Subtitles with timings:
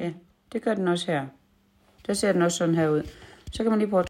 [0.00, 0.12] Ja,
[0.52, 1.26] det gør den også her.
[2.06, 3.02] Der ser den også sådan her ud.
[3.52, 3.98] Så kan man lige prøve